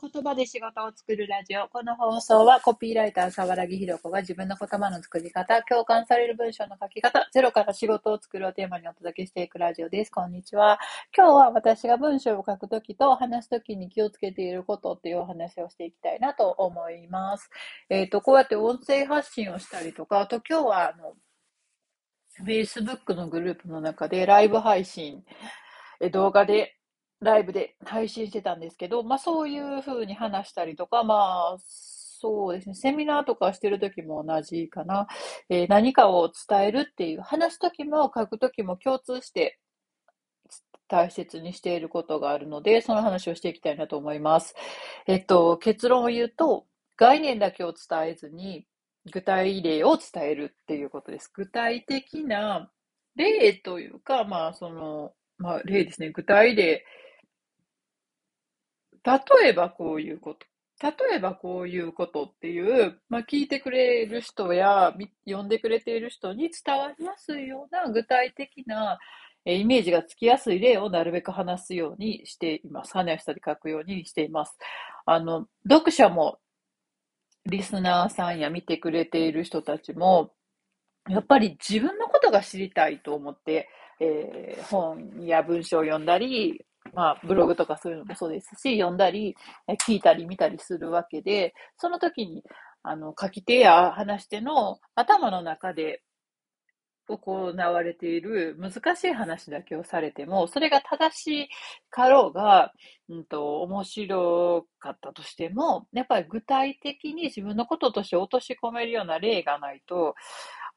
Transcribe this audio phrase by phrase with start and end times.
[0.00, 1.68] 言葉で仕事を作るラジオ。
[1.68, 10.10] この放送はコピーライター、沢良木ひろ子が自分の言葉の作り方、共感される文章の書き方、ゼロから仕事を作るをテーマにお届けしていくラジオです。
[10.10, 10.78] こんにちは。
[11.14, 17.50] 今日は私が文章を書くときと話すときに気をつけていることっていうお話をしていきたいなと思います。
[17.90, 21.12] えっ、ー、と、こうやって音声発信をしたりとか、あと今日はあの、
[22.46, 25.24] Facebook のグループの中でライブ配信、
[26.10, 26.79] 動画で
[27.20, 35.06] ライブで配信してたんですけど、まあそういう風に話したりとか、まあそうですね、セミナーとかしてる時も同じかな。
[35.48, 39.58] えー、何かを伝えるっていう、話す時も書く時も共通して
[40.88, 44.54] 大切にしていることがあるので、その話をしていきたいなと思います。
[45.06, 48.66] えっと、結論を言うと、概念だけを伝えずに、
[49.12, 51.30] 具体例を伝えるっていうことです。
[51.32, 52.70] 具体的な
[53.16, 56.10] 例というか、まあ、その、まあ、例ですね。
[56.10, 56.84] 具体例
[59.04, 60.46] 例えばこういうこと。
[60.82, 64.94] 例えばこういうことっていう、まあ、聞いてくれる人や
[65.26, 68.98] 読んでくれている人に伝わりやすいような具体的な
[69.44, 72.94] イメージがつきやすい例をなるべく話すようにしています。
[72.94, 74.56] 話したり書くようにしています。
[75.04, 76.38] あの、読者も
[77.46, 80.32] リスナーさんや見てくれている人たちも、
[81.08, 86.64] やっぱり自分のことが知りたいと思って、えー、本や文章を読んだり、
[86.94, 89.36] まあ、ブログとかそういうのもそうですし、読んだり、
[89.86, 92.42] 聞いたり見たりするわけで、その時に、
[92.82, 96.02] あの、書き手や話し手の頭の中で
[97.16, 101.48] 行われている難しい話だけをされても、それが正しい
[101.90, 102.72] かろうが、
[103.08, 110.14] うんと、面白かったとしても、やっぱり具体的に自分のこととして落とし込めるような例がないと、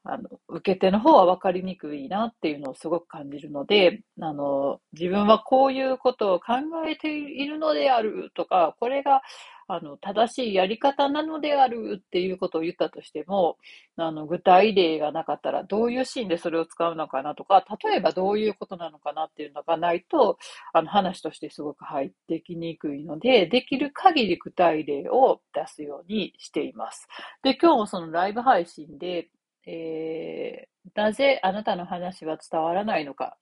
[0.06, 6.54] あの、受け手の方は分かりにくいなっていうのをすごく感じるので、あの、自分はこういうことを考
[6.86, 9.22] えているのであるとか、これが、
[9.66, 13.56] あの、正しいやり方なのであるっていうことを言ったとしても、
[13.96, 20.36] あの、具体例がなかったら、どういうシーンでそれを使うのかなとか、例えばどういうことなのかなっていうのがないと、
[20.74, 27.08] あの、話としてすごく入ってきにくいので、できる限り具体例を出すようにしています。
[27.42, 29.30] で、今日もそのライブ配信で、
[29.66, 33.36] えー、なぜあなたの話は伝わらないのか、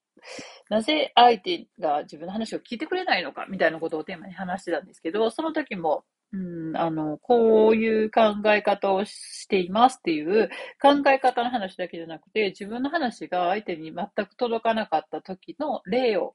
[0.68, 10.48] なぜ相手が自分の話を聞いてくれないのか、みたいなことをテーマに話してたんですけど、その時も、うん、あの、こういう考え方をしていますっていう
[10.80, 16.34] 考え方の話だけじゃなくて、自分の話が相手に全く届かなかった時の例を、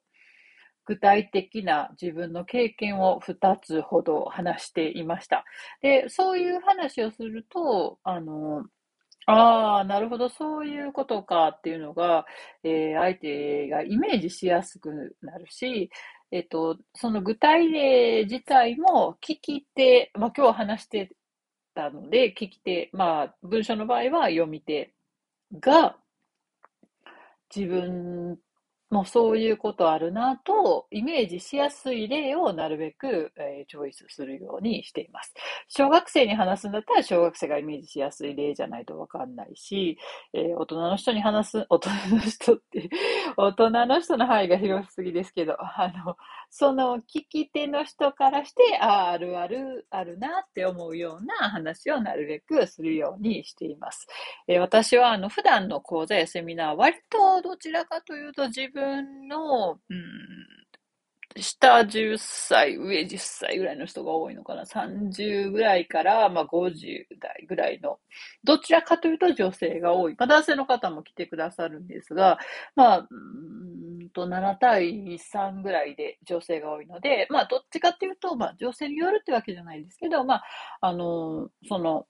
[0.86, 5.44] 具体的な自分の経験を2つほど話していました。
[5.82, 8.64] で、そういう話をすると、あの、
[9.30, 12.26] ああ、なるほど、そういうことかっていうのが、
[12.64, 15.90] えー、相手がイメージしやすくなるし、
[16.32, 21.12] えっと、その具体例自体も聞き手、まあ今日話して
[21.76, 24.94] たので、聞き手、まあ文章の場合は読み手
[25.60, 25.98] が
[27.54, 28.38] 自分
[28.90, 35.34] もうそういうことあるなと、イメージしやすい例をなるべく、えー、チョイスするようにしています。
[35.68, 39.98] 小学生に話すんだったら、小学生がイメージしやすい例じゃないとわかんないし、
[40.34, 42.90] えー、大人の人に話す、 大人の人って、
[43.36, 46.16] 大人の人の範囲が広すぎですけど、あの、
[46.50, 54.08] その聞き手の人からして、ああ、あるある、あるなって思うような話をなるべくするようにしています。
[54.48, 59.98] えー、私は、あの、普段の講座やセミナー、割とどちらかというと自分分の、うん、
[61.42, 64.64] 下10歳、上10歳ぐらいの人が多いのかな。
[64.64, 68.00] 30ぐらいから、まあ、50代ぐらいの、
[68.44, 70.16] どちらかというと女性が多い。
[70.18, 72.38] まあ、男性の方も来てくださるんですが、
[72.76, 73.16] まあ、う
[74.06, 80.44] んと7対3ぐらいで女性が多いので、まあ、どっちかっていうと、まあ、女性によるってわけじゃないですけど、まあ、
[80.82, 82.06] あの、その、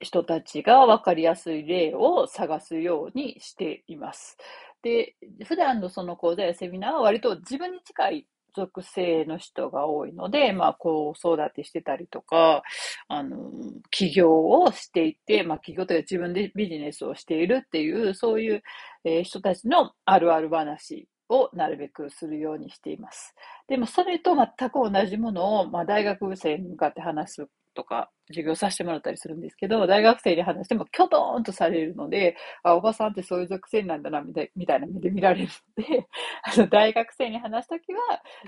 [0.00, 4.36] 人たちが分かりやすい例を探すようにしています。
[4.82, 12.62] で、普段のその講座やセミナーは割と自分に近い属性の人が多いので、まあ、子育てしてたりとか、
[13.08, 13.50] あの、
[13.90, 18.62] 起業をしていて、まあ、起業というか自分でビジネスをしているっていう、そういう、
[19.04, 23.34] え、人たちのあるある話をなるべくするようにしています。
[23.68, 27.48] でも、それと全く同じものを、まあ、大学生に向かって話す
[27.78, 36.08] とか、授業させてもらったりするんですけど、大学生に話してもキョトーンとされるので、あ、おばさんってそういう属性なんだな、みたいみたいな目で見られるので、
[36.42, 38.00] あの、大学生に話すときは、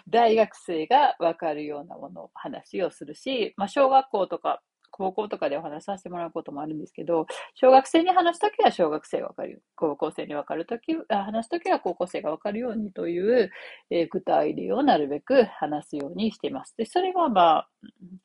[0.08, 4.60] 大学生がわかるようなものを話をするし、まあ、小学校とか
[4.90, 9.62] 高校とかでお話しさせてもらうこともあるんですけど、小学生に話すときは小学生がわかる。
[9.76, 13.50] 高校生にわかるとき、話すときは高校生がわかるようにという、
[13.90, 16.76] えー、具体例をなるべく話すようにしています。
[16.76, 17.68] で、それはまあ、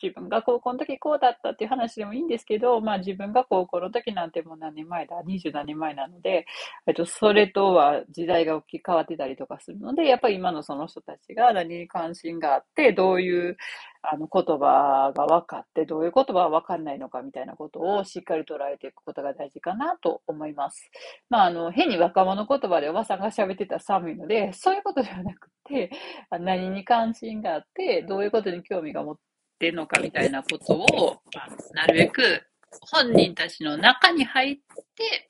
[0.01, 6.45] 自分が高校の時こうだったっていう話でもいいんですけど、まあ自分が高校の時なんてもう何年前だ、二十何年前なので、
[6.87, 13.57] えっと、それとは時代が大きく変わってたりとかするので、やっぱり今のその人たちが何に関心があって、どういう
[14.01, 20.89] あの言葉が分かって、どういう言葉は分かんないのかみたいなことをしっかり捉えていくことが大事かなと思います。
[21.29, 25.91] まあ、あの、変に若者言葉でおばさんが喋ってたら寒いので、そういうことではなくて、
[26.31, 29.21] 何に関心があって、どういうことに興味が持って
[29.59, 32.41] るのかみたいなことを、まあ、なるべく
[32.81, 35.27] 本人たちの中に入って、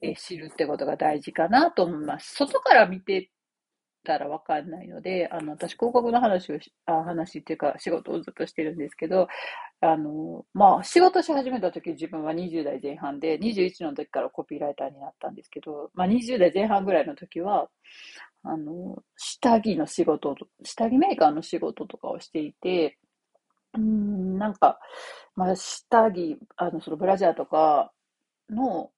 [0.00, 2.34] え知るってことが大事かなと思います。
[2.34, 3.30] 外から見て
[4.04, 9.28] たらわかんないので、あの、私、広告の話をあ、話っていうか、仕事をずっとしてるんですけど、
[9.80, 17.68] あの、まあ、仕事し始めた時自分は20代前半で、21の時からコピーライターになったんですけど、まあ、20代前半ぐらいの時は、
[18.44, 22.98] あの、下着の仕事、下着メーカーの仕事とかをしていて、
[23.74, 24.78] うん、なんか、
[25.34, 27.92] まあ、下着、あの、そのブラジャーとか
[28.50, 28.90] の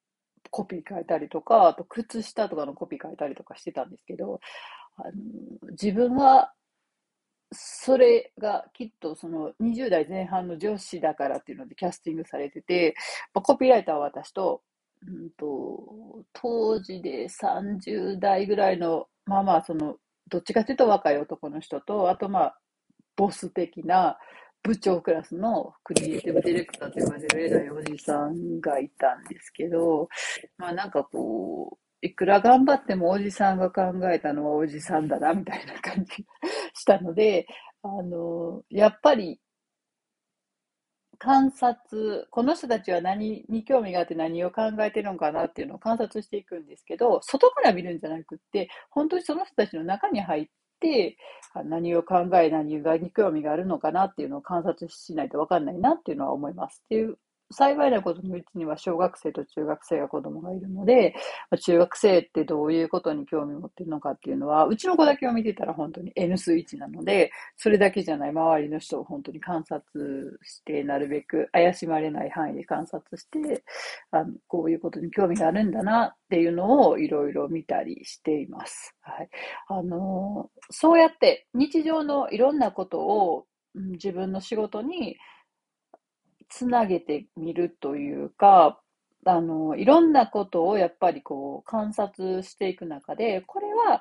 [0.50, 4.41] コピー書いたりとか、あと靴下とかのコピー書いたりとかしてたんですけど、
[4.97, 5.11] あの
[5.73, 6.53] 自分は、
[7.53, 12.97] それがきっとその20代前半の女子だからっていうのでキャスティングされてて、
[13.32, 14.62] まあ、コピーライターは私と、
[15.06, 19.97] うんと、当時で30代ぐらいの、まあまあその、
[20.29, 22.59] どっちかというと若い男の人と、あとまあ、
[23.17, 24.19] ボス的な、
[24.64, 30.08] 部長クラスのクリエイティブディレクターと呼ばれる偉いおじさんがいたんですけど、
[30.56, 36.28] まあなんかこう、いくら頑張ってもおじさんが考えたのはおじさんだな、みたいな感じが
[36.75, 37.46] したので、
[37.82, 39.38] あの、やっぱり、
[41.19, 50.49] 観察、この人たちは何に興味があって何を考えてるのかなっていうのを観察していくんですけど、外から見るんじゃなくって、本当にその人たちの中に入っ、
[51.65, 56.82] 何を考え、何がに興味があるのかなっていうのを観察しないと分かんないなっていうのは思います。
[56.85, 57.19] っていう
[57.54, 61.14] 幸いなことのうちには小学生と中学生が子供がいるので、
[61.50, 73.62] ま中学生ってどういうことに興味持ってるのかっていうのは、うちの子だけを見てたら本当に N 数1なので、それだけじゃない周りの人を本当に観察して、なるべく怪しまれない範囲で観察して、
[74.10, 78.94] あのこういうことに興味があるんだなっていうのをいろいろ見たりしています。
[79.02, 79.28] はい。
[79.68, 85.16] あのそうやって日常のいろんなことを自分の仕事に
[86.54, 88.80] つなげてみるというか、
[89.26, 94.00] あの、いろんなことをやっぱりこう観察していく中で、これは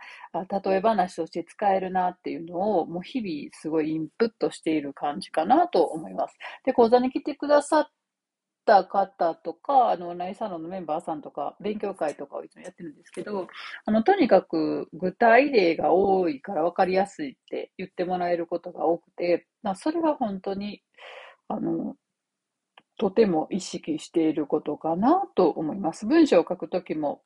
[0.64, 6.36] 例え話として使えるなっていうのをもう日々すごいインプットしている感じかなと思います。
[6.64, 7.88] で、講座に来てくださっ
[8.66, 13.48] た方とか、あの、オンラインサロンのメンバーさんとか、勉強会とかをいつもやってるんですけど、
[13.86, 20.84] あの、とにかく具体例が多いから分かりやすいって言ってもらえることが多くて、まそれは本当に、
[21.48, 21.96] あの、
[23.04, 26.06] とても意識していることかなと思います。
[26.06, 27.22] 文章を書くときも、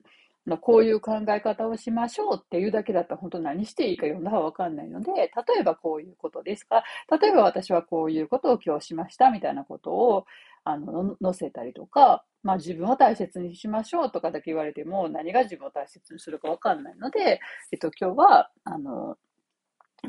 [0.62, 5.30] こういう考え方をしましょうっていうだけだったら本当何していいか読んだらわかんないので、例
[5.60, 6.84] えばこういうことですか？
[7.22, 10.26] 例えば私はこういうことを今日しましたみたいなことを
[10.64, 17.40] あの載せたりとか、まあ自分を大切にしましょうとかだけ言われても何が自分を大切にするかわかんないので、
[17.72, 19.16] えっと今日はあの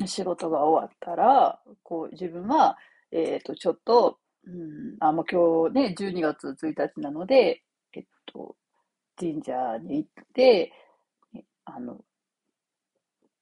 [0.07, 2.75] 仕事が終わったら、こう自分は
[3.11, 8.55] えっ、とちょっとうん、あ、もう今日ね、12月1日なので、えっと、
[9.19, 10.73] 神社に行って、
[11.65, 12.01] あの、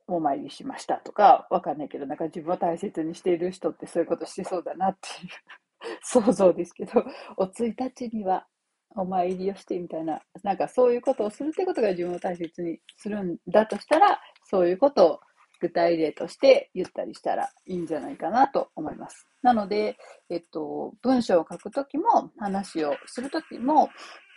[0.07, 7.03] お参りしましたとか、わかんないけど、なんか自分を大切にしている人ってそういうことしてそうだなっていう 想像ですけど、
[7.37, 8.47] お1日には
[8.95, 15.19] お参りをしてみたいな、なんかそういうことをするってことが自分を大切にするんだとしたら、そういうことを
[15.59, 19.27] 具体例として言ったりしたらいいんじゃないかなと思います。
[19.41, 19.97] なので、
[20.29, 23.89] えっと、文章を書くときも、話をするときも、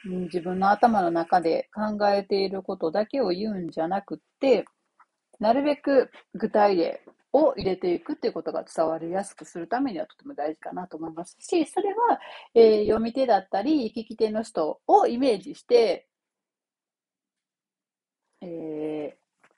[0.05, 4.65] 自分の頭の中で考えていることだけを言うんじゃなくって、
[5.39, 12.19] なるべく具体例を入れていくっていうことが伝わりやすくするためにはとても大事かなと思いますし、それは、
[12.55, 16.07] えー、読み手だったり、聞き手の人をイメージして、
[18.43, 18.80] えー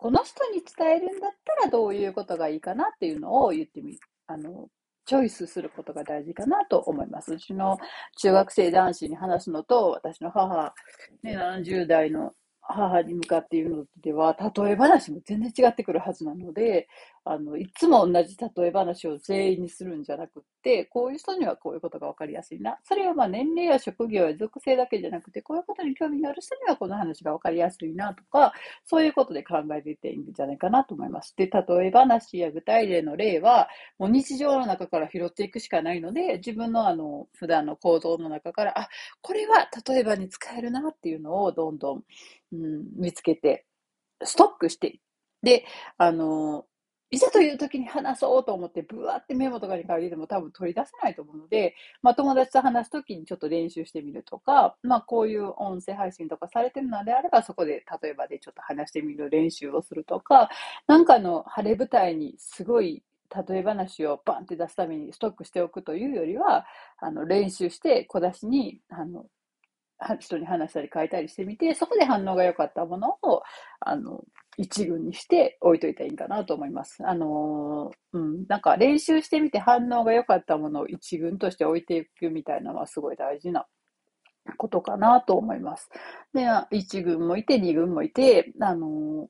[0.03, 4.01] この人に伝えるんだったらどういうことがいいかなっていうのを言ってみ。
[4.27, 4.67] あの、
[5.07, 7.35] チョイスすることが大事かなと思います。
[7.35, 7.79] うちの
[8.17, 10.75] 中学生男子に話すのと、私の母、
[11.23, 12.33] ね、70代の
[12.63, 16.89] 母に向かって言うのでは、例え話も全然違ってくるはずなので、
[17.25, 22.79] あの、いつも同じ例え話を全員にするんじゃなくって、こういう人にはこういうことが分かりやすいな。
[22.83, 28.53] それはまあ年齢や職業や属性だけじゃなくて、こういうことに興味がある人にはこの話が分かりやすいなとか、
[28.85, 31.33] そういうことで考えていっていいんじゃないかなと思います。
[31.37, 38.89] で、例え話や具体例の例は、もう日常の中から拾っていくしかないので、自分のあの、普段の行動の中から、あ、
[39.21, 42.03] これは例えばに使えるなっていうのをどんどん、
[42.53, 43.65] うん、見つけて、
[44.25, 44.99] ストックして
[45.43, 45.65] で、
[45.99, 46.67] あの、
[47.13, 60.49] いざという時に話そうと思って、ぶわってメモとかに書いてても多分取り出せないと思うので、まあ友達と話す時にちょっと練習してみるとか、まあこういう音声配信とかされてるのであれば、そこで例えばでちょっと話してみる練習をするとか、
[60.87, 63.03] なんかの晴れ舞台にすごい
[63.49, 66.65] 例え話をバンって出すためにストックしておくというよりは、
[66.99, 69.27] あの練習して小出しにあの
[70.19, 73.43] 人に話したり書いたりしてみて、そこで反応が良かったものを、
[73.81, 74.25] あの、
[74.57, 76.99] 一軍にして置いといたらいいかなと思います。
[77.07, 83.67] あのー、うん、なんか練習してみて反応が良かったものを一軍として置いていくみたいなのはすごい大事な
[84.59, 85.89] ことかなと思います。
[86.35, 89.29] で、一軍もいて、二軍もいて、あの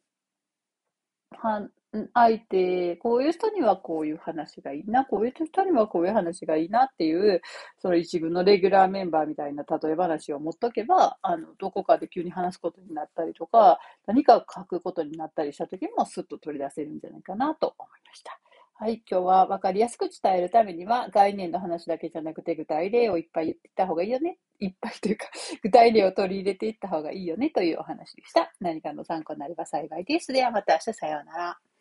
[1.34, 1.68] ー、
[2.14, 7.42] 相手、こういう人にはこういう話がいいな、こういう人にはこういう話がいいなっていう、
[7.80, 18.38] その一軍のレギュラーメンバーみたいな例え話を持っとけば、あの、どこかで急に話すことになったりとか、何か書くことになったりした時もスッと取り出せるんじゃないかなと思いました。
[18.74, 24.38] はい、今日は分かりやすく伝えるためには、概念の話だけじゃなくて具体例をいっぱい言っていった方がいいよね。
[24.60, 25.26] いっぱいというか、
[25.62, 28.52] 具体例を取り入れていった方がいいよねというお話でした。
[28.60, 30.32] 何かの参考になれば幸いです。
[30.32, 31.71] ではまた明日さようなら。